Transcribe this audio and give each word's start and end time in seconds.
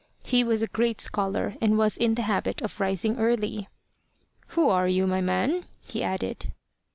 He 0.25 0.43
was 0.43 0.63
a 0.63 0.67
great 0.67 0.99
scholar, 0.99 1.53
and 1.61 1.77
was 1.77 1.95
in 1.95 2.15
the 2.15 2.23
habit 2.23 2.63
of 2.63 2.79
rising 2.79 3.19
early. 3.19 3.67
"Who 4.57 4.67
are 4.67 4.87
you, 4.87 5.05
my 5.05 5.21
man?" 5.21 5.65
he 5.87 6.01
added. 6.01 6.51